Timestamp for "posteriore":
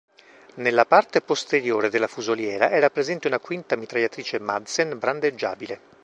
1.21-1.89